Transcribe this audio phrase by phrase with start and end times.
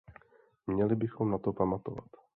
[0.67, 2.09] Měli bychom na to pamatovat.